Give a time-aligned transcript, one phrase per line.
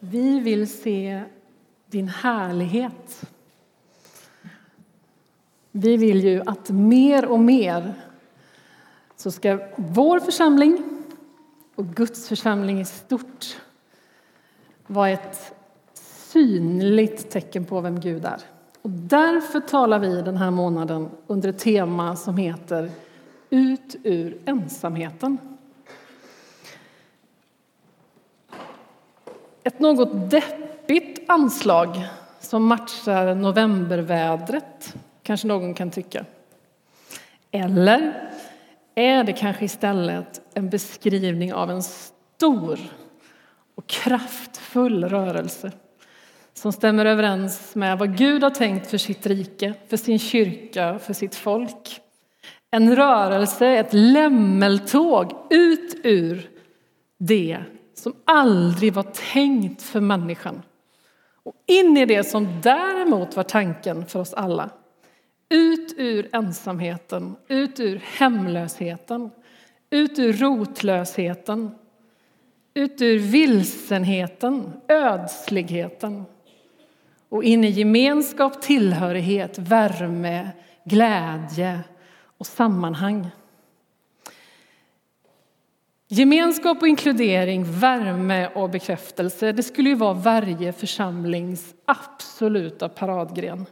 [0.00, 1.22] Vi vill se
[1.86, 3.30] din härlighet.
[5.72, 7.94] Vi vill ju att mer och mer
[9.16, 10.82] så ska vår församling
[11.74, 13.56] och Guds församling i stort
[14.86, 15.54] vara ett
[16.32, 18.40] synligt tecken på vem Gud är.
[18.82, 22.90] Och därför talar vi den här månaden under ett tema som heter
[23.50, 25.55] Ut ur ensamheten.
[29.66, 32.08] Ett något deppigt anslag
[32.40, 36.24] som matchar novembervädret, kanske någon kan tycka.
[37.50, 38.30] Eller
[38.94, 42.78] är det kanske istället en beskrivning av en stor
[43.74, 45.72] och kraftfull rörelse
[46.54, 51.12] som stämmer överens med vad Gud har tänkt för sitt rike, för sin kyrka, för
[51.12, 52.00] sitt folk.
[52.70, 56.50] En rörelse, ett lämmeltåg ut ur
[57.18, 57.58] det
[57.98, 60.62] som aldrig var tänkt för människan
[61.46, 64.70] och in i det som däremot var tanken för oss alla.
[65.48, 69.30] Ut ur ensamheten, ut ur hemlösheten,
[69.90, 71.70] ut ur rotlösheten,
[72.74, 76.24] ut ur vilsenheten, ödsligheten
[77.28, 80.48] och in i gemenskap, tillhörighet, värme,
[80.84, 81.80] glädje
[82.38, 83.30] och sammanhang.
[86.08, 93.66] Gemenskap och inkludering, värme och bekräftelse det skulle ju vara varje församlings absoluta paradgren.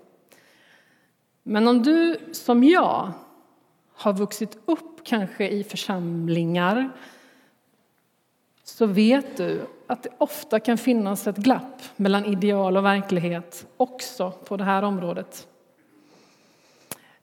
[1.42, 3.12] Men om du som jag
[3.94, 6.90] har vuxit upp kanske i församlingar
[8.64, 14.30] så vet du att det ofta kan finnas ett glapp mellan ideal och verklighet också
[14.30, 15.48] på det här området.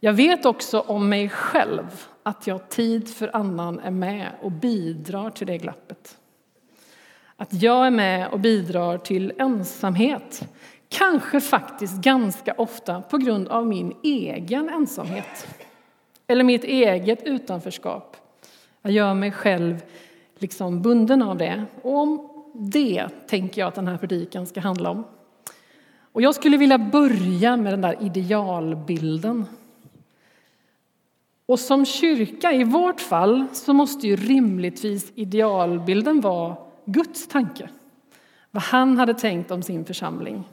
[0.04, 5.30] Jag vet också om mig själv att jag tid för annan är med och bidrar
[5.30, 6.18] till det glappet.
[7.36, 10.50] Att jag är med och bidrar till ensamhet.
[10.90, 15.48] Kanske faktiskt ganska ofta på grund av min egen ensamhet.
[16.28, 18.18] Eller mitt eget utanförskap.
[18.82, 19.82] Jag gör mig själv
[20.38, 21.66] liksom bunden av det.
[21.82, 25.04] Och om det tänker jag att den här predikan ska handla om.
[26.12, 29.46] Och jag skulle vilja börja med den där idealbilden.
[31.52, 37.70] Och som kyrka, i vårt fall, så måste ju rimligtvis idealbilden vara Guds tanke.
[38.52, 40.44] Vad han hade tänkt om sin församling.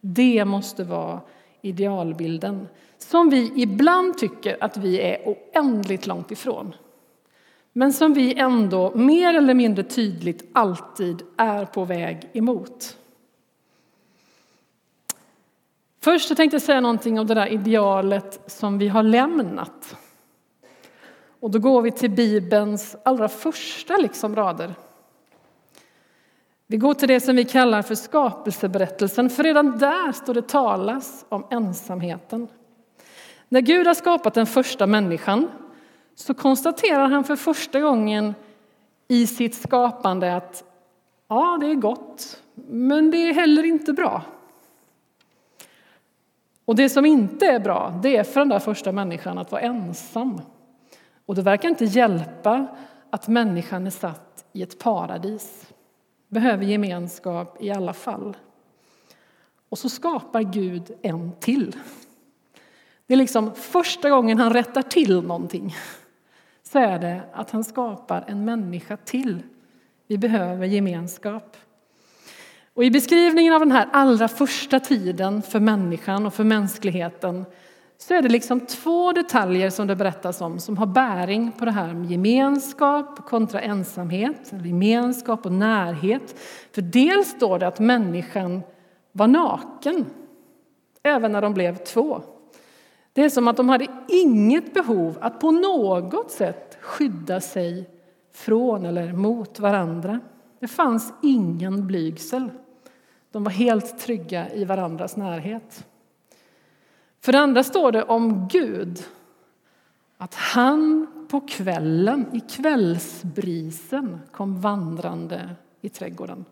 [0.00, 1.20] Det måste vara
[1.62, 2.68] idealbilden
[2.98, 6.74] som vi ibland tycker att vi är oändligt långt ifrån
[7.72, 12.96] men som vi ändå mer eller mindre tydligt alltid är på väg emot.
[16.00, 19.96] Först tänkte jag säga någonting om det där idealet som vi har lämnat.
[21.40, 24.74] Och då går vi till Bibelns allra första liksom rader.
[26.66, 31.24] Vi går till det som vi kallar för skapelseberättelsen, för redan där står det talas
[31.28, 32.48] om ensamheten.
[33.48, 35.48] När Gud har skapat den första människan
[36.14, 38.34] så konstaterar han för första gången
[39.08, 40.64] i sitt skapande att
[41.28, 44.22] ja, det är gott, men det är heller inte bra.
[46.64, 49.62] Och det som inte är bra, det är för den där första människan att vara
[49.62, 50.40] ensam.
[51.26, 52.66] Och det verkar inte hjälpa
[53.10, 55.72] att människan är satt i ett paradis.
[56.28, 58.36] Behöver gemenskap i alla fall.
[59.68, 61.76] Och så skapar Gud en till.
[63.06, 65.74] Det är liksom första gången han rättar till någonting
[66.62, 69.42] så är det att han skapar en människa till.
[70.06, 71.56] Vi behöver gemenskap.
[72.74, 77.44] Och I beskrivningen av den här allra första tiden för människan och för mänskligheten
[77.98, 81.70] så är det liksom två detaljer som det berättas om som har bäring på det
[81.70, 86.36] här med gemenskap kontra ensamhet, gemenskap och närhet.
[86.72, 88.62] För dels står det att människan
[89.12, 90.06] var naken
[91.02, 92.22] även när de blev två.
[93.12, 97.90] Det är som att de hade inget behov att på något sätt skydda sig
[98.32, 100.20] från eller mot varandra.
[100.60, 102.50] Det fanns ingen blygsel.
[103.32, 105.86] De var helt trygga i varandras närhet.
[107.26, 109.04] För det andra står det om Gud
[110.18, 115.50] att han på kvällen, i kvällsbrisen, kom vandrande
[115.80, 116.44] i trädgården.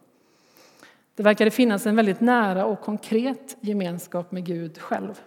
[1.15, 5.21] Det verkade finnas en väldigt nära och konkret gemenskap med Gud själv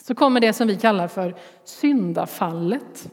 [0.00, 3.10] så kommer det som vi kallar för syndafallet.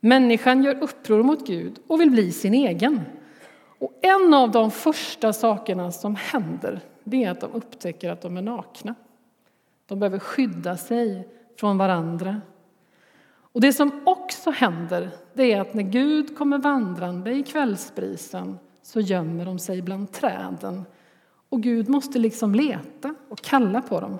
[0.00, 3.00] Människan gör uppror mot Gud och vill bli sin egen.
[3.78, 8.36] Och en av de första sakerna som händer det är att de upptäcker att de
[8.36, 8.94] är nakna.
[9.90, 12.40] De behöver skydda sig från varandra.
[13.52, 19.00] Och Det som också händer det är att när Gud kommer vandrande i kvällsbrisen så
[19.00, 20.84] gömmer de sig bland träden
[21.48, 24.18] och Gud måste liksom leta och kalla på dem.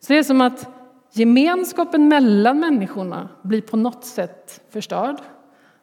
[0.00, 0.68] Så det är som att
[1.12, 5.16] gemenskapen mellan människorna blir på något sätt förstörd.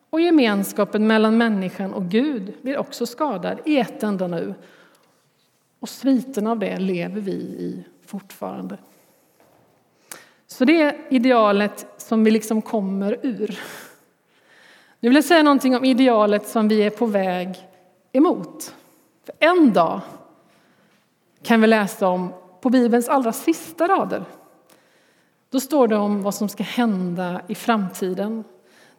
[0.10, 4.54] Och gemenskapen mellan människan och Gud blir också skadad i ett enda nu.
[5.80, 8.78] Och sviten av det lever vi i fortfarande.
[10.48, 13.60] Så det är idealet som vi liksom kommer ur.
[15.00, 17.68] Nu vill jag säga någonting om idealet som vi är på väg
[18.12, 18.76] emot.
[19.26, 20.02] För en dag
[21.44, 24.24] kan vi läsa om på Bibelns allra sista rader.
[25.50, 28.44] Då står det om vad som ska hända i framtiden.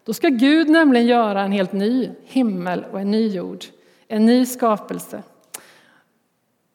[0.05, 3.65] Då ska Gud nämligen göra en helt ny himmel och en ny jord,
[4.09, 5.23] en ny skapelse.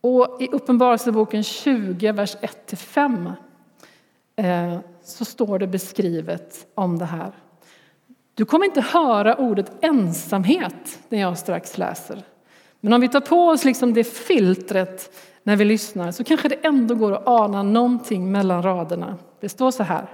[0.05, 2.37] Och I Uppenbarelseboken 20, vers
[2.67, 3.33] 1-5
[4.35, 7.31] eh, så står det beskrivet om det här.
[8.33, 12.23] Du kommer inte höra ordet ensamhet när jag strax läser.
[12.81, 16.65] Men om vi tar på oss liksom det filtret när vi lyssnar så kanske det
[16.65, 19.17] ändå går att ana någonting mellan raderna.
[19.39, 20.07] Det står så här.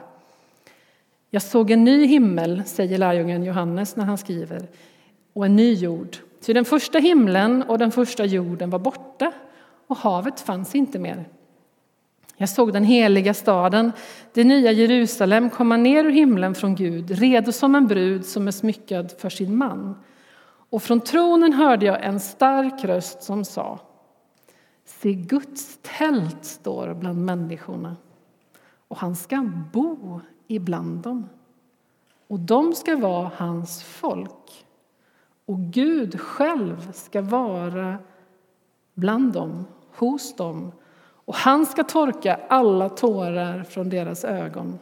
[1.29, 4.67] Jag såg en ny himmel, säger lärjungen Johannes när han skriver,
[5.33, 6.17] och en ny jord.
[6.41, 9.33] Ty den första himlen och den första jorden var borta
[9.91, 11.29] och havet fanns inte mer.
[12.37, 13.91] Jag såg den heliga staden,
[14.33, 18.51] det nya Jerusalem, komma ner ur himlen från Gud, redo som en brud som är
[18.51, 19.95] smyckad för sin man.
[20.69, 23.79] Och från tronen hörde jag en stark röst som sa
[24.85, 27.95] Se, Guds tält står bland människorna
[28.87, 31.29] och han ska bo ibland dem.
[32.27, 34.65] Och de ska vara hans folk.
[35.45, 37.97] Och Gud själv ska vara
[38.93, 39.65] bland dem,
[39.95, 40.71] hos dem
[41.25, 44.79] och han ska torka alla tårar från deras ögon.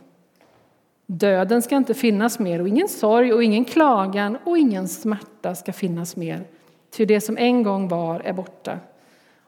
[1.05, 5.73] Döden ska inte finnas mer och ingen sorg och ingen klagan och ingen smärta ska
[5.73, 6.47] finnas mer.
[6.91, 8.79] Ty det som en gång var är borta.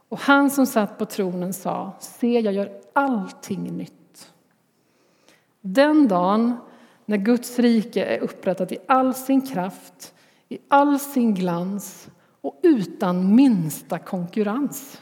[0.09, 4.31] Och han som satt på tronen sa, se jag gör allting nytt.
[5.61, 6.57] Den dagen
[7.05, 10.13] när Guds rike är upprättat i all sin kraft,
[10.49, 12.09] i all sin glans
[12.41, 15.01] och utan minsta konkurrens.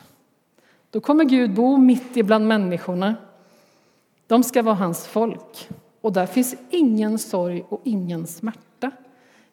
[0.91, 3.15] Då kommer Gud bo mitt ibland människorna.
[4.27, 5.69] De ska vara hans folk.
[6.01, 8.91] Och där finns ingen sorg och ingen smärta.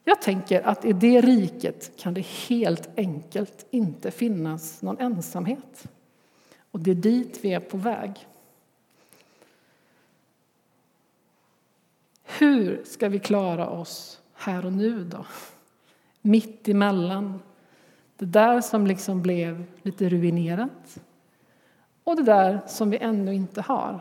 [0.05, 5.89] Jag tänker att i det riket kan det helt enkelt inte finnas någon ensamhet.
[6.71, 8.27] Och det är dit vi är på väg.
[12.25, 15.27] Hur ska vi klara oss här och nu då?
[16.23, 17.41] Mitt emellan
[18.17, 20.99] det där som liksom blev lite ruinerat
[22.07, 24.01] och det där som vi ännu inte har.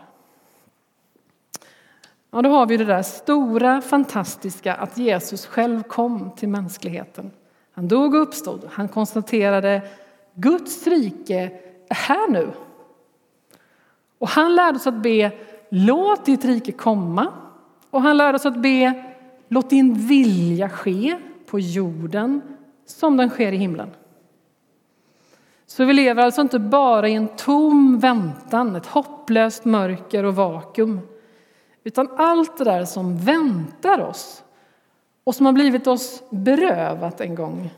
[2.31, 7.31] Ja, då har vi det där stora, fantastiska att Jesus själv kom till mänskligheten.
[7.71, 8.69] Han dog och uppstod.
[8.71, 9.81] Han konstaterade
[10.33, 11.51] Guds rike
[11.89, 12.51] är här nu.
[14.17, 15.31] Och han lärde oss att be
[15.69, 17.33] låt ditt rike komma.
[17.89, 19.03] Och han lärde oss att be
[19.47, 22.41] låt din vilja ske på jorden
[22.85, 23.89] som den sker i himlen.
[25.67, 30.99] Så vi lever alltså inte bara i en tom väntan, ett hopplöst mörker och vakuum.
[31.83, 34.43] Utan allt det där som väntar oss
[35.23, 37.69] och som har blivit oss berövat en gång.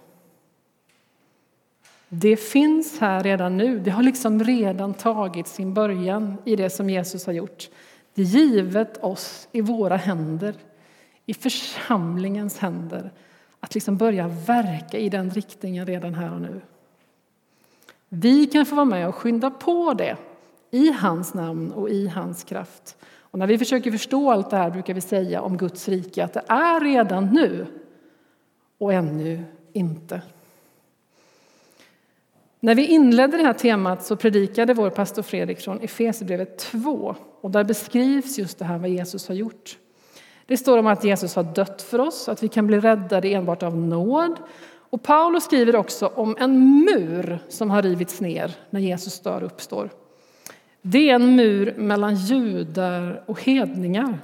[2.09, 3.79] Det finns här redan nu.
[3.79, 7.69] Det har liksom redan tagit sin början i det som Jesus har gjort.
[8.13, 10.55] Det är givet oss i våra händer,
[11.25, 13.11] i församlingens händer
[13.59, 16.61] att liksom börja verka i den riktningen redan här och nu.
[18.09, 20.17] Vi kan få vara med och skynda på det
[20.71, 22.97] i hans namn och i hans kraft.
[23.21, 26.33] Och när vi försöker förstå allt det här brukar vi säga om Guds rike att
[26.33, 27.65] det är redan nu
[28.77, 30.21] och ännu inte.
[32.59, 37.51] När vi inledde det här temat så predikade vår pastor Fredrik från Efesierbrevet 2 och
[37.51, 39.77] där beskrivs just det här vad Jesus har gjort.
[40.45, 43.63] Det står om att Jesus har dött för oss, att vi kan bli räddade enbart
[43.63, 44.39] av nåd
[44.89, 49.45] och Paulus skriver också om en mur som har rivits ner när Jesus dör och
[49.45, 49.89] uppstår.
[50.81, 54.19] Det är en mur mellan judar och hedningar.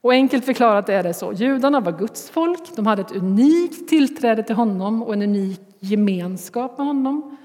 [0.00, 1.32] Och enkelt förklarat är det så.
[1.32, 6.78] Judarna var Guds folk, de hade ett unikt tillträde till honom och en unik gemenskap
[6.78, 7.36] med honom.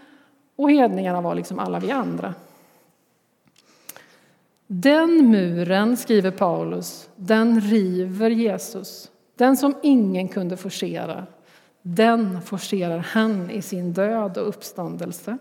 [0.56, 2.34] Och hedningarna var liksom alla vi andra.
[4.68, 9.12] Den muren, skriver Paulus, den river Jesus.
[9.36, 11.26] Den som ingen kunde forcera,
[11.88, 15.38] den forcerar han i sin död och uppståndelse.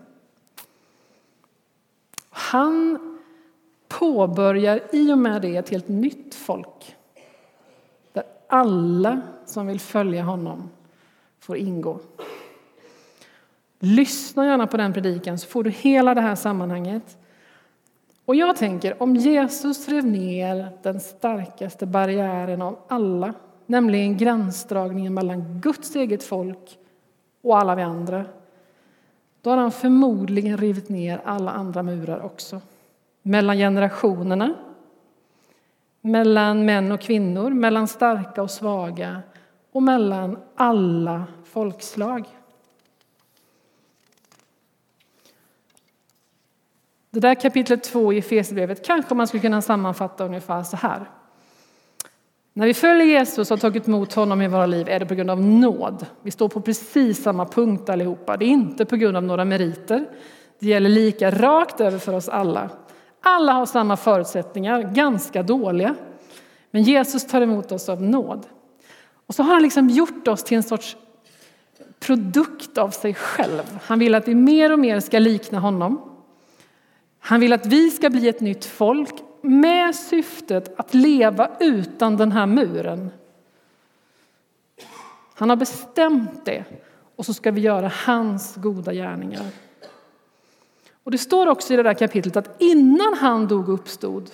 [2.29, 2.99] Han
[3.87, 6.95] påbörjar i och med det ett helt nytt folk
[8.13, 10.69] där alla som vill följa honom
[11.39, 11.99] får ingå.
[13.79, 17.17] Lyssna gärna på den predikan så får du hela det här sammanhanget.
[18.25, 23.33] Och jag tänker, om Jesus rev ner den starkaste barriären av alla,
[23.65, 26.77] nämligen gränsdragningen mellan Guds eget folk
[27.41, 28.25] och alla vi andra,
[29.41, 32.61] då har han förmodligen rivit ner alla andra murar också.
[33.21, 34.53] Mellan generationerna,
[36.01, 39.21] mellan män och kvinnor, mellan starka och svaga
[39.71, 42.25] och mellan alla folkslag.
[47.09, 51.09] Det där kapitlet 2 i Efesierbrevet kanske man skulle kunna sammanfatta ungefär så här.
[52.57, 55.15] När vi följer Jesus och har tagit emot honom i våra liv är det på
[55.15, 56.05] grund av nåd.
[56.21, 58.37] Vi står på precis samma punkt allihopa.
[58.37, 60.05] Det är inte på grund av några meriter.
[60.59, 62.69] Det gäller lika rakt över för oss alla.
[63.21, 65.95] Alla har samma förutsättningar, ganska dåliga.
[66.71, 68.45] Men Jesus tar emot oss av nåd.
[69.27, 70.97] Och så har han liksom gjort oss till en sorts
[71.99, 73.79] produkt av sig själv.
[73.83, 76.01] Han vill att vi mer och mer ska likna honom.
[77.19, 82.31] Han vill att vi ska bli ett nytt folk med syftet att leva utan den
[82.31, 83.09] här muren.
[85.35, 86.65] Han har bestämt det
[87.15, 89.45] och så ska vi göra hans goda gärningar.
[91.03, 94.31] Och Det står också i det där kapitlet att innan han dog och uppstod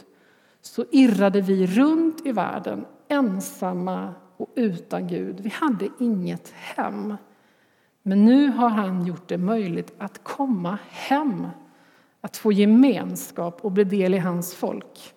[0.61, 5.39] så irrade vi runt i världen ensamma och utan Gud.
[5.39, 7.17] Vi hade inget hem.
[8.03, 11.47] Men nu har han gjort det möjligt att komma hem
[12.21, 15.13] att få gemenskap och bli del i hans folk.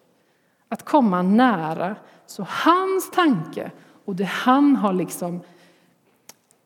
[0.69, 1.97] Att komma nära.
[2.27, 3.71] Så hans tanke
[4.05, 5.41] och det han har liksom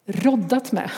[0.07, 0.91] roddat med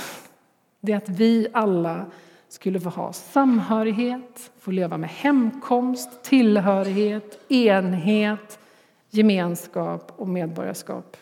[0.80, 2.06] det är att vi alla
[2.49, 8.59] skulle få ha samhörighet, få leva med hemkomst, tillhörighet, enhet,
[9.11, 11.16] gemenskap och medborgarskap.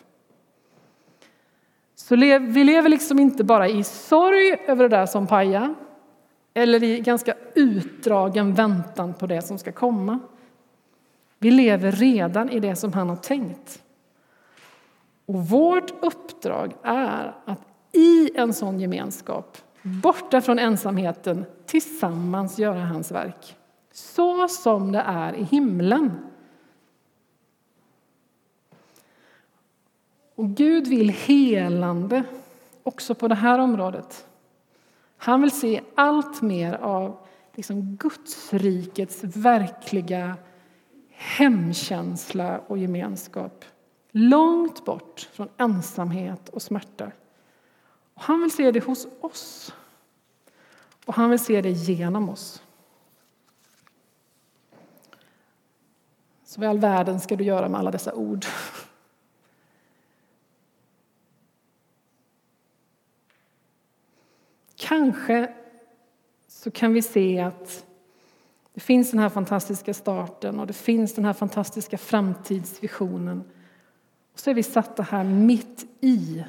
[1.95, 5.75] Så vi lever liksom inte bara i sorg över det där som pajar
[6.53, 10.19] eller i ganska utdragen väntan på det som ska komma.
[11.39, 13.83] Vi lever redan i det som han har tänkt.
[15.25, 17.61] Och vårt uppdrag är att
[17.91, 23.55] i en sån gemenskap, borta från ensamheten, tillsammans göra hans verk.
[23.91, 26.11] Så som det är i himlen.
[30.35, 32.23] Och Gud vill helande
[32.83, 34.27] också på det här området.
[35.17, 37.17] Han vill se allt mer av
[37.59, 40.37] liksom Gudsrikets verkliga
[41.09, 43.65] hemkänsla och gemenskap.
[44.11, 47.11] Långt bort från ensamhet och smärta.
[48.13, 49.73] Och han vill se det hos oss.
[51.05, 52.63] Och han vill se det genom oss.
[56.43, 58.45] Så vad i all världen ska du göra med alla dessa ord?
[64.75, 65.58] Kanske
[66.59, 67.85] så kan vi se att
[68.73, 73.43] det finns den här fantastiska starten och det finns den här fantastiska framtidsvisionen.
[74.33, 76.43] Och så är vi satta här mitt i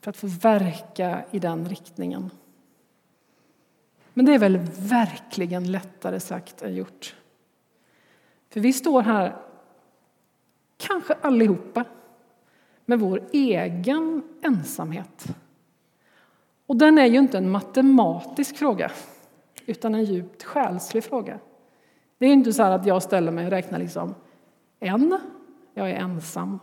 [0.00, 2.30] för att få verka i den riktningen.
[4.14, 7.16] Men det är väl verkligen lättare sagt än gjort.
[8.50, 9.36] För vi står här,
[10.76, 11.84] kanske allihopa,
[12.86, 15.26] med vår egen ensamhet.
[16.66, 18.90] Och den är ju inte en matematisk fråga,
[19.66, 21.38] utan en djupt själslig fråga.
[22.18, 24.14] Det är inte så att jag ställer mig och räknar liksom
[24.80, 25.18] en,
[25.74, 26.60] jag är ensam.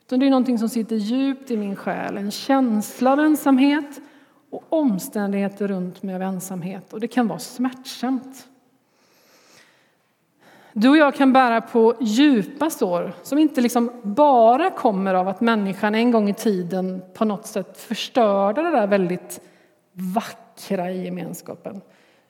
[0.00, 4.00] Utan det är någonting som sitter djupt i min själ, en känsla av ensamhet
[4.50, 6.92] och omständigheter runt mig av ensamhet.
[6.92, 8.48] Och det kan vara smärtsamt.
[10.72, 15.40] Du och jag kan bära på djupa sår som inte liksom bara kommer av att
[15.40, 19.40] människan en gång i tiden på något sätt förstörde det där väldigt
[19.92, 21.80] vackra vackra i gemenskapen.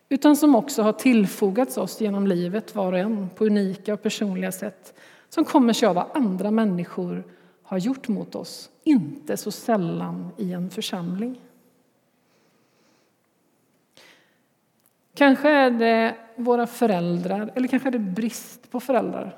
[0.08, 4.52] Utan som också har tillfogats oss genom livet var och en på unika och personliga
[4.52, 4.94] sätt
[5.28, 7.24] som kommer sig av vad andra människor
[7.62, 11.40] har gjort mot oss, inte så sällan i en församling.
[15.14, 19.36] Kanske är det våra föräldrar, eller kanske är det brist på föräldrar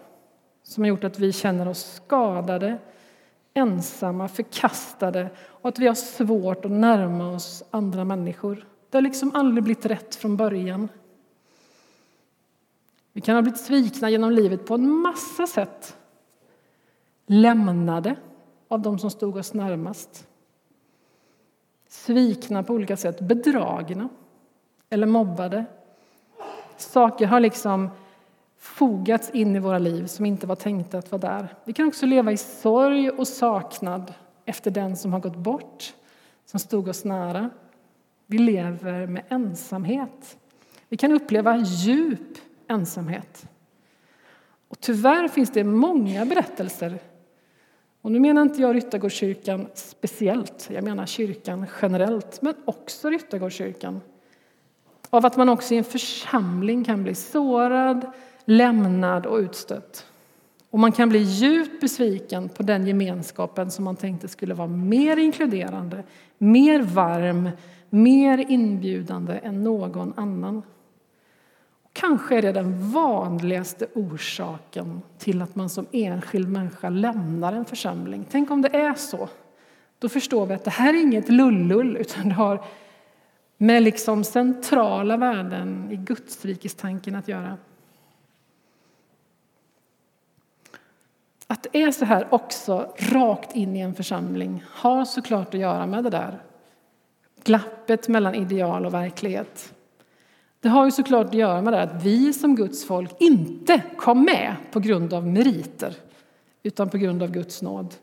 [0.63, 2.79] som har gjort att vi känner oss skadade,
[3.55, 5.29] ensamma, förkastade
[5.63, 8.67] och att vi har svårt att närma oss andra människor.
[8.91, 10.89] Det har liksom aldrig blivit rätt från början.
[13.13, 15.97] Vi kan ha blivit svikna genom livet på en massa sätt.
[17.27, 18.17] Lämnade
[18.69, 20.27] av de som stod oss närmast.
[21.89, 24.09] Svikna på olika sätt, bedragna
[24.91, 25.65] eller mobbade.
[26.77, 27.91] Saker har liksom
[28.59, 31.55] fogats in i våra liv som inte var tänkta att vara där.
[31.65, 34.15] Vi kan också leva i sorg och saknad
[34.45, 35.95] efter den som har gått bort,
[36.47, 37.51] som stod oss nära.
[38.31, 40.39] Vi lever med ensamhet.
[40.89, 43.47] Vi kan uppleva djup ensamhet.
[44.69, 46.99] Och tyvärr finns det många berättelser
[48.03, 54.01] och nu menar inte jag Ryttargårdskyrkan speciellt, jag menar kyrkan generellt, men också Ryttargårdskyrkan.
[55.11, 58.07] Av att man också i en församling kan bli sårad,
[58.45, 60.07] lämnad och utstött.
[60.71, 65.17] Och man kan bli djupt besviken på den gemenskapen som man tänkte skulle vara mer
[65.17, 66.05] inkluderande,
[66.39, 67.51] mer varm,
[67.91, 70.63] mer inbjudande än någon annan.
[71.93, 78.27] Kanske är det den vanligaste orsaken till att man som enskild människa lämnar en församling.
[78.31, 79.29] Tänk om det är så.
[79.99, 82.65] Då förstår vi att det här är inget lullull, utan det har
[83.57, 87.57] med liksom centrala värden i Gudsrikestanken att göra.
[91.47, 95.87] Att det är så här också rakt in i en församling har såklart att göra
[95.87, 96.39] med det där
[97.49, 99.75] glappet mellan ideal och verklighet.
[100.61, 104.25] Det har ju såklart att göra med det att vi som Guds folk inte kom
[104.25, 105.95] med på grund av meriter,
[106.63, 107.95] utan på grund av Guds nåd.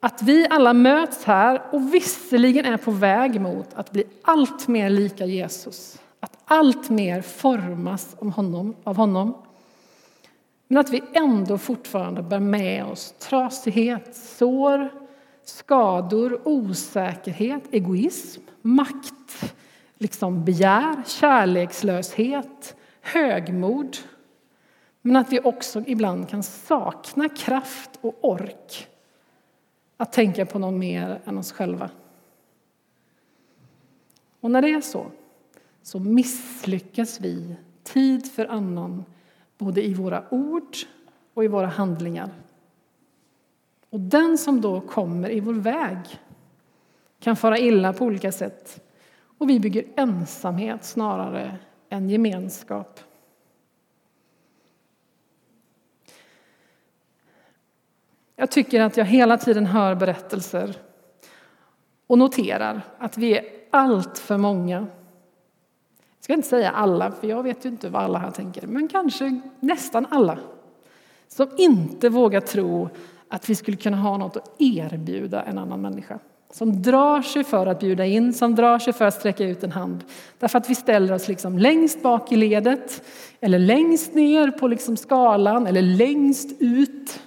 [0.00, 4.90] Att vi alla möts här och visserligen är på väg mot att bli allt mer
[4.90, 9.34] lika Jesus, att allt mer formas av honom, av honom.
[10.68, 15.05] Men att vi ändå fortfarande bär med oss trasighet, sår,
[15.48, 19.54] skador, osäkerhet, egoism, makt,
[19.98, 23.96] liksom begär, kärlekslöshet, högmod.
[25.02, 28.88] Men att vi också ibland kan sakna kraft och ork
[29.96, 31.90] att tänka på någon mer än oss själva.
[34.40, 35.06] Och när det är så,
[35.82, 39.04] så misslyckas vi tid för annan
[39.58, 40.76] både i våra ord
[41.34, 42.30] och i våra handlingar.
[43.90, 45.98] Och den som då kommer i vår väg
[47.20, 48.82] kan fara illa på olika sätt
[49.38, 53.00] och vi bygger ensamhet snarare än gemenskap.
[58.36, 60.76] Jag tycker att jag hela tiden hör berättelser
[62.06, 64.78] och noterar att vi är allt för många.
[66.16, 68.88] Jag ska inte säga alla, för jag vet ju inte vad alla här tänker, men
[68.88, 70.38] kanske nästan alla
[71.28, 72.88] som inte vågar tro
[73.28, 76.18] att vi skulle kunna ha något att erbjuda en annan människa
[76.50, 79.72] som drar sig för att bjuda in, som drar sig för att sträcka ut en
[79.72, 80.04] hand.
[80.38, 83.02] Därför att vi ställer oss liksom längst bak i ledet,
[83.40, 87.20] eller längst ner på liksom skalan, eller längst ut.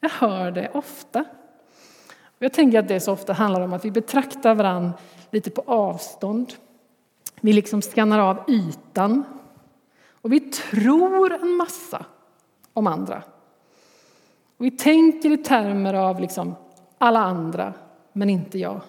[0.00, 1.24] Jag hör det ofta.
[2.38, 4.92] Jag tänker att det så ofta handlar om att vi betraktar varandra
[5.30, 6.52] lite på avstånd.
[7.40, 9.24] Vi liksom skannar av ytan.
[10.10, 12.04] Och vi tror en massa
[12.72, 13.22] om andra.
[14.64, 16.54] Vi tänker i termer av liksom
[16.98, 17.74] alla andra,
[18.12, 18.80] men inte jag.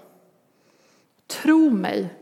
[1.28, 2.14] Tro mig,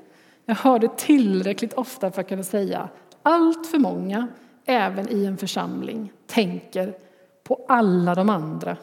[0.45, 2.89] jag hör det tillräckligt ofta för att kunna säga
[3.21, 4.27] allt för många,
[4.65, 6.97] även i en församling, tänker
[7.43, 8.77] på alla de andra.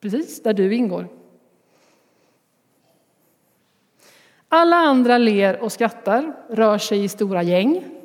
[0.00, 1.08] Precis där du ingår.
[4.48, 7.99] Alla andra ler och skrattar, rör sig i stora gäng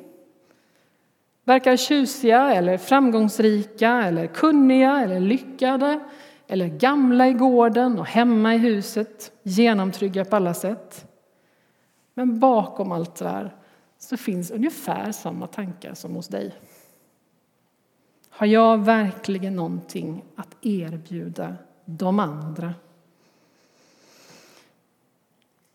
[1.46, 6.00] verkar tjusiga eller framgångsrika eller kunniga eller lyckade
[6.46, 11.06] eller gamla i gården och hemma i huset, genomtrygga på alla sätt.
[12.14, 13.54] Men bakom allt det där
[13.98, 16.54] så finns ungefär samma tankar som hos dig.
[18.30, 22.74] Har jag verkligen någonting att erbjuda de andra?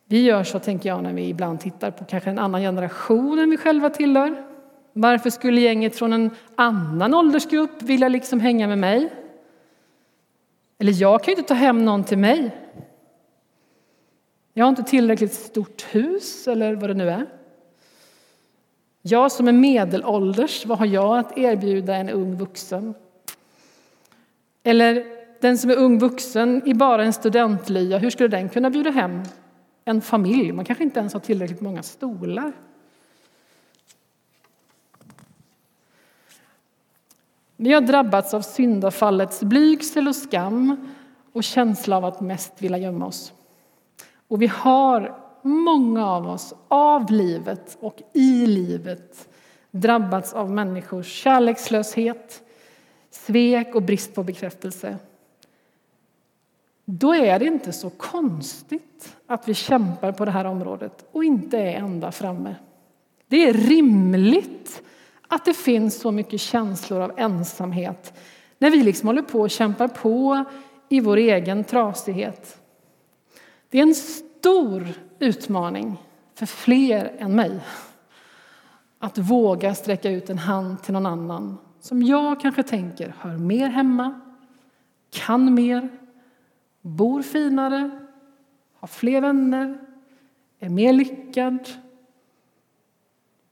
[0.05, 3.49] Vi gör så, tänker jag, när vi ibland tittar på kanske en annan generation än
[3.49, 4.50] vi själva tillhör.
[4.93, 9.13] Varför skulle gänget från en annan åldersgrupp vilja liksom hänga med mig?
[10.79, 12.57] Eller jag kan ju inte ta hem någon till mig.
[14.53, 17.25] Jag har inte tillräckligt stort hus, eller vad det nu är.
[19.01, 22.93] Jag som är medelålders, vad har jag att erbjuda en ung vuxen?
[24.63, 25.05] Eller
[25.41, 29.23] den som är ung vuxen i bara en studentlya, hur skulle den kunna bjuda hem
[29.85, 30.51] en familj?
[30.51, 32.53] Man kanske inte ens har tillräckligt många stolar.
[37.63, 40.89] Vi har drabbats av syndafallets blygsel och skam
[41.33, 43.33] och känsla av att mest vilja gömma oss.
[44.27, 49.29] Och vi har, många av oss, av livet och i livet
[49.71, 52.43] drabbats av människors kärlekslöshet,
[53.09, 54.97] svek och brist på bekräftelse.
[56.85, 61.57] Då är det inte så konstigt att vi kämpar på det här området och inte
[61.57, 62.55] är ända framme.
[63.27, 64.83] Det är rimligt
[65.31, 68.13] att det finns så mycket känslor av ensamhet
[68.57, 70.43] när vi liksom håller på och kämpar på
[70.89, 72.61] i vår egen trasighet.
[73.69, 74.87] Det är en stor
[75.19, 75.97] utmaning
[76.33, 77.59] för fler än mig
[78.99, 83.69] att våga sträcka ut en hand till någon annan som jag kanske tänker hör mer
[83.69, 84.21] hemma,
[85.09, 85.89] kan mer,
[86.81, 87.89] bor finare,
[88.79, 89.77] har fler vänner,
[90.59, 91.69] är mer lyckad,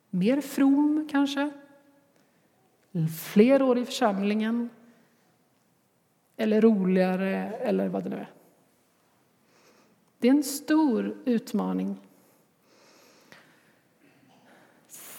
[0.10, 1.52] mer from kanske,
[3.34, 4.69] fler år i församlingen
[6.38, 8.32] eller roligare eller vad det nu är.
[10.19, 11.95] Det är en stor utmaning.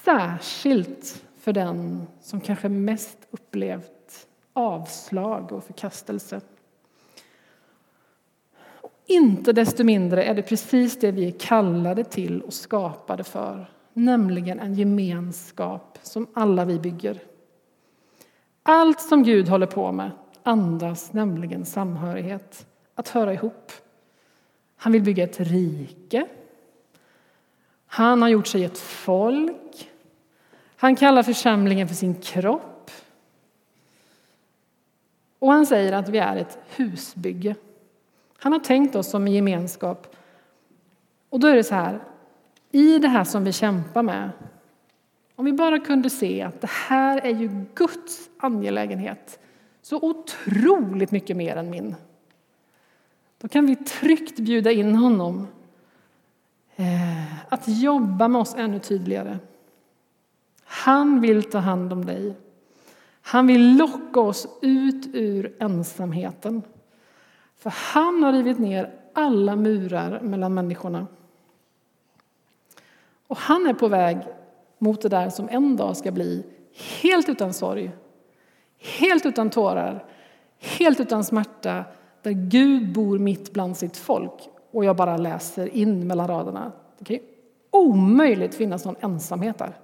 [0.04, 6.40] Särskilt för den som kanske mest upplevt avslag och förkastelse.
[9.06, 14.60] Inte desto mindre är det precis det vi är kallade till och skapade för, nämligen
[14.60, 17.29] en gemenskap som alla vi bygger.
[18.72, 20.10] Allt som Gud håller på med
[20.42, 23.72] andas nämligen samhörighet, att höra ihop.
[24.76, 26.26] Han vill bygga ett rike.
[27.86, 29.90] Han har gjort sig ett folk.
[30.76, 32.90] Han kallar församlingen för sin kropp.
[35.38, 37.54] Och han säger att vi är ett husbygge.
[38.38, 40.16] Han har tänkt oss som en gemenskap.
[41.28, 42.00] Och då är det så här,
[42.70, 44.30] i det här som vi kämpar med,
[45.40, 49.38] om vi bara kunde se att det här är ju Guds angelägenhet,
[49.82, 51.94] så otroligt mycket mer än min.
[53.38, 55.48] Då kan vi tryggt bjuda in honom
[56.76, 59.38] eh, att jobba med oss ännu tydligare.
[60.64, 62.34] Han vill ta hand om dig.
[63.22, 66.62] Han vill locka oss ut ur ensamheten.
[67.56, 71.06] För han har rivit ner alla murar mellan människorna.
[73.26, 74.18] Och han är på väg
[74.80, 76.44] mot det där som en dag ska bli
[77.02, 77.90] helt utan sorg,
[78.78, 80.04] helt utan tårar,
[80.58, 81.84] helt utan smärta,
[82.22, 84.48] där Gud bor mitt bland sitt folk.
[84.70, 86.72] Och jag bara läser in mellan raderna.
[86.98, 87.22] Det kan ju
[87.70, 89.78] omöjligt finnas någon ensamhet där.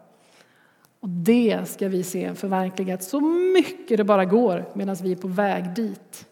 [1.00, 3.20] Och det ska vi se förverkligat så
[3.54, 6.26] mycket det bara går medan vi är på väg dit.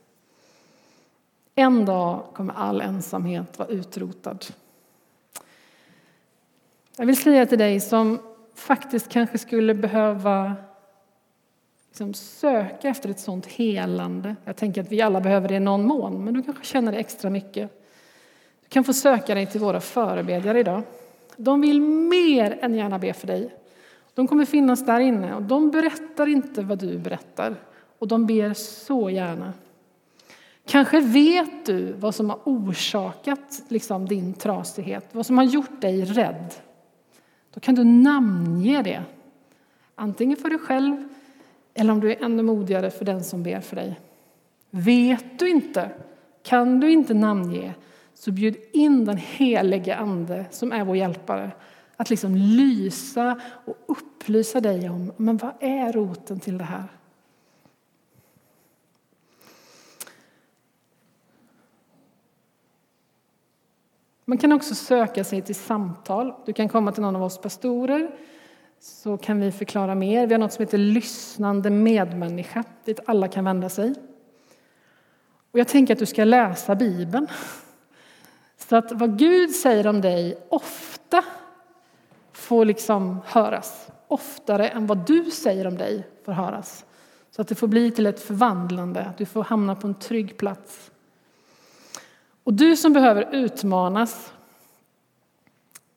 [1.55, 4.44] En dag kommer all ensamhet vara utrotad.
[6.96, 8.18] Jag vill säga till dig som
[8.54, 10.56] faktiskt kanske skulle behöva
[11.88, 14.36] liksom söka efter ett sånt helande.
[14.44, 16.98] Jag tänker att vi alla behöver det i någon mån, men du kanske känner det
[16.98, 17.70] extra mycket.
[18.62, 20.82] Du kan få söka dig till våra förebedjare idag.
[21.36, 23.54] De vill mer än gärna be för dig.
[24.14, 27.56] De kommer finnas där inne och de berättar inte vad du berättar
[27.98, 29.52] och de ber så gärna.
[30.66, 36.04] Kanske vet du vad som har orsakat liksom, din trasighet, vad som har gjort dig
[36.04, 36.54] rädd.
[37.54, 39.02] Då kan du namnge det,
[39.94, 41.08] antingen för dig själv
[41.74, 44.00] eller om du är ännu modigare för den som ber för dig.
[44.70, 45.90] Vet du inte,
[46.42, 47.74] kan du inte namnge,
[48.14, 51.50] så bjud in den helige Ande som är vår hjälpare
[51.96, 56.84] att liksom lysa och upplysa dig om men vad är roten till det här.
[64.24, 66.34] Man kan också söka sig till samtal.
[66.46, 68.10] Du kan komma till någon av oss pastorer
[68.80, 70.26] så kan vi förklara mer.
[70.26, 73.94] Vi har något som heter lyssnande medmänniska dit alla kan vända sig.
[75.52, 77.26] Och jag tänker att du ska läsa Bibeln.
[78.56, 81.24] Så att vad Gud säger om dig ofta
[82.32, 83.88] får liksom höras.
[84.08, 86.84] Oftare än vad du säger om dig får höras.
[87.30, 90.37] Så att det får bli till ett förvandlande, att du får hamna på en trygg
[90.37, 90.90] plats.
[92.44, 94.33] Och du som behöver utmanas,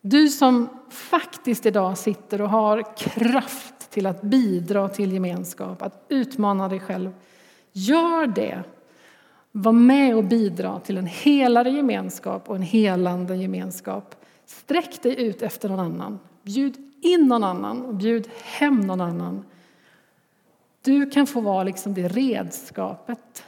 [0.01, 6.69] du som faktiskt idag sitter och har kraft till att bidra till gemenskap, att utmana
[6.69, 7.13] dig själv.
[7.71, 8.63] Gör det.
[9.51, 14.15] Var med och bidra till en helare gemenskap och en helande gemenskap.
[14.45, 16.19] Sträck dig ut efter någon annan.
[16.43, 19.45] Bjud in någon annan och bjud hem någon annan.
[20.81, 23.43] Du kan få vara liksom det redskapet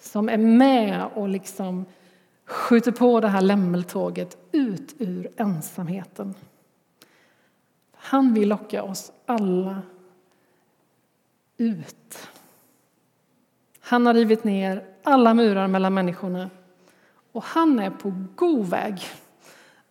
[0.00, 1.86] som är med och liksom
[2.46, 6.34] skjuter på det här lämmeltåget ut ur ensamheten.
[7.92, 9.82] Han vill locka oss alla
[11.56, 12.28] ut.
[13.80, 16.50] Han har rivit ner alla murar mellan människorna
[17.32, 19.00] och han är på god väg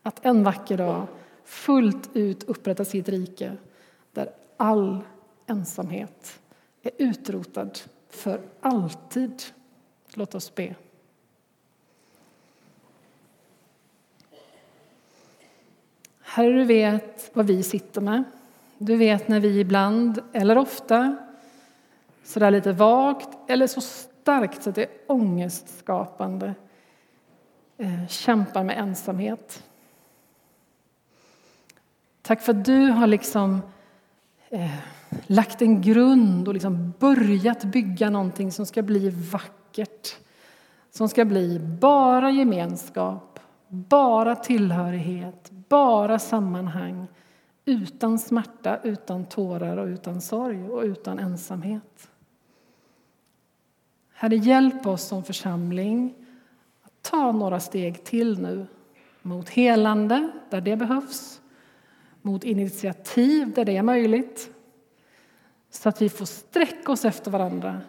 [0.02, 1.08] att en vacker dag
[1.44, 3.58] fullt ut upprätta sitt rike
[4.12, 5.00] där all
[5.46, 6.40] ensamhet
[6.82, 9.44] är utrotad för alltid.
[10.14, 10.76] Låt oss be.
[16.36, 18.24] Herre, du vet vad vi sitter med.
[18.78, 21.16] Du vet när vi ibland, eller ofta,
[22.24, 26.54] så där lite vagt eller så starkt så att det är ångestskapande,
[27.78, 29.64] eh, kämpar med ensamhet.
[32.22, 33.62] Tack för att du har liksom
[34.50, 34.76] eh,
[35.28, 40.16] lagt en grund och liksom börjat bygga någonting som ska bli vackert.
[40.92, 43.35] Som ska bli bara gemenskap,
[43.68, 47.08] bara tillhörighet, bara sammanhang.
[47.66, 52.10] Utan smärta, utan tårar och utan sorg och utan ensamhet.
[54.14, 56.14] Herre, hjälp oss som församling
[56.84, 58.68] att ta några steg till nu.
[59.22, 61.42] Mot helande där det behövs,
[62.22, 64.50] mot initiativ där det är möjligt.
[65.70, 67.82] Så att vi får sträcka oss efter varandra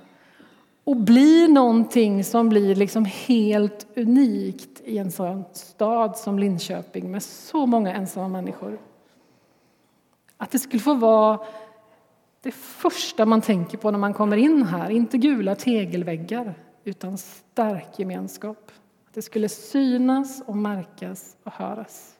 [0.87, 7.23] och bli någonting som blir liksom helt unikt i en sån stad som Linköping med
[7.23, 8.79] så många ensamma människor.
[10.37, 11.39] Att det skulle få vara
[12.43, 17.99] det första man tänker på när man kommer in här, inte gula tegelväggar utan stark
[17.99, 18.73] gemenskap.
[19.09, 22.17] Att det skulle synas och märkas och höras.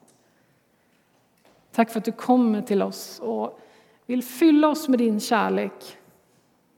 [1.73, 3.61] Tack för att du kommer till oss och
[4.07, 5.99] vill fylla oss med din kärlek.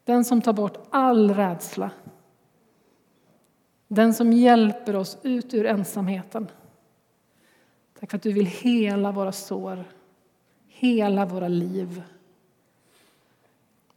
[0.08, 1.90] Den som tar bort all rädsla.
[3.88, 6.50] Den som hjälper oss ut ur ensamheten.
[8.00, 9.84] Tack för att du vill hela våra sår,
[10.66, 12.02] hela våra liv.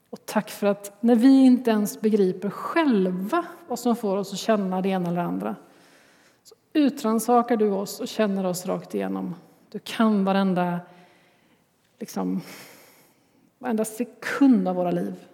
[0.10, 4.39] Och tack för att när vi inte ens begriper själva vad som får oss att
[4.39, 5.56] känna det ena eller det andra
[6.43, 9.36] så utransakar du oss och känner oss rakt igenom.
[9.69, 10.80] Du kan varenda
[12.00, 12.41] liksom,
[13.60, 15.28] varenda sekund av våra liv.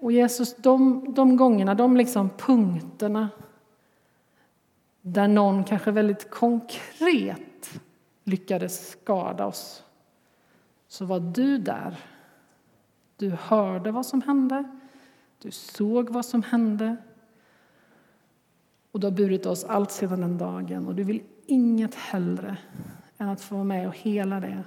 [0.00, 3.28] Och Jesus, de, de gångerna, de liksom punkterna
[5.00, 7.80] där någon kanske väldigt konkret
[8.24, 9.84] lyckades skada oss,
[10.88, 11.96] så var du där.
[13.16, 14.64] Du hörde vad som hände,
[15.38, 16.96] du såg vad som hände
[18.92, 22.56] och du har burit oss allt sedan den dagen och du vill inget hellre
[23.18, 24.64] än att få vara med och hela det.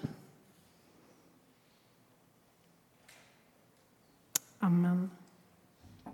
[4.60, 5.10] Amen.